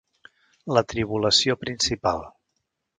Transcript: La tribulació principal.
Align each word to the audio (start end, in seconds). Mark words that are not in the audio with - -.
La 0.77 0.83
tribulació 0.95 1.59
principal. 1.67 2.29